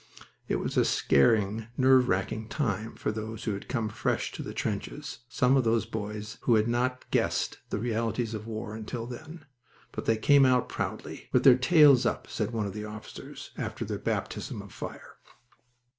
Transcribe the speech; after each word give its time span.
It 0.47 0.55
was 0.55 0.77
a 0.77 0.83
scaring, 0.83 1.67
nerve 1.77 2.07
racking 2.09 2.47
time 2.49 2.95
for 2.95 3.11
those 3.11 3.43
who 3.43 3.53
had 3.53 3.67
come 3.69 3.87
fresh 3.87 4.31
to 4.31 4.41
the 4.41 4.51
trenches, 4.51 5.19
some 5.29 5.55
of 5.55 5.63
those 5.63 5.85
boys 5.85 6.39
who 6.41 6.55
had 6.55 6.67
not 6.67 7.05
guessed 7.11 7.59
the 7.69 7.77
realities 7.77 8.33
of 8.33 8.47
war 8.47 8.73
until 8.73 9.05
then. 9.05 9.45
But 9.91 10.05
they 10.05 10.17
came 10.17 10.43
out 10.43 10.67
proudly 10.67 11.29
"with 11.31 11.43
their 11.43 11.53
tails 11.55 12.07
up," 12.07 12.25
said 12.25 12.49
one 12.49 12.65
of 12.65 12.73
their 12.73 12.89
officers 12.89 13.51
after 13.59 13.85
their 13.85 13.99
baptism 13.99 14.59
of 14.63 14.73
fire. 14.73 15.17